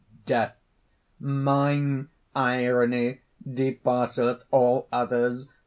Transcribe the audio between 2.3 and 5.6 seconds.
irony depasseth all others!